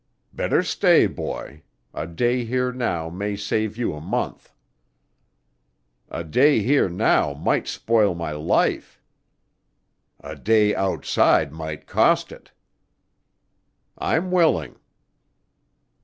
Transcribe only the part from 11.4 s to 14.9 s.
might cost it." "I'm willing."